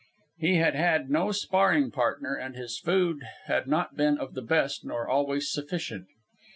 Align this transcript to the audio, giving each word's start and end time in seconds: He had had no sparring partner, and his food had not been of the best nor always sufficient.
He 0.39 0.55
had 0.55 0.73
had 0.73 1.11
no 1.11 1.31
sparring 1.31 1.91
partner, 1.91 2.33
and 2.33 2.55
his 2.55 2.79
food 2.79 3.21
had 3.45 3.67
not 3.67 3.95
been 3.95 4.17
of 4.17 4.33
the 4.33 4.41
best 4.41 4.83
nor 4.83 5.07
always 5.07 5.51
sufficient. 5.51 6.07